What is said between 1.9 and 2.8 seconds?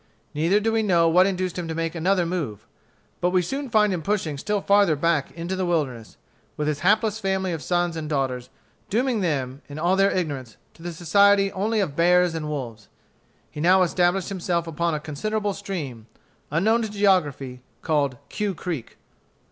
another move.